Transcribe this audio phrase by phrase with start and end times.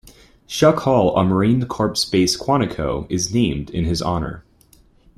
[0.47, 4.43] Shuck Hall on Marine Corps Base Quantico is named in his honor.